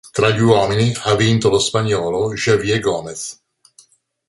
[0.11, 3.39] Tra gli uomini ha vinto lo spagnolo Javier Gómez.